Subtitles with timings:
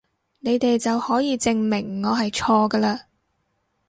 [0.39, 3.01] 你哋就可以證明我係錯㗎嘞！